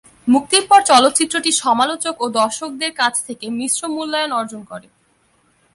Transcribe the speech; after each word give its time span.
মুক্তির 0.27 0.63
পর 0.69 0.79
চলচ্চিত্রটি 0.81 1.51
সমালোচক 1.63 2.15
ও 2.21 2.25
দর্শকদের 2.39 2.91
কাছ 2.91 3.13
থেকে 3.27 3.45
মিশ্র 3.49 3.81
মূল্যায়ন 3.95 4.31
অর্জন 4.31 4.61
করে। 4.63 4.87